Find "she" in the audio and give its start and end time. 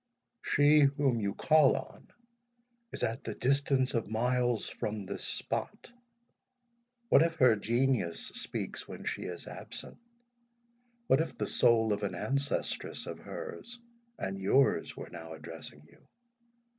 0.41-0.79, 9.05-9.25